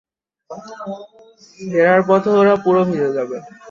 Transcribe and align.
ফেরার 1.71 2.01
পথে 2.07 2.29
ওরা 2.39 2.55
পুরো 2.63 2.81
ভিজে 2.87 3.09
যাবে। 3.17 3.37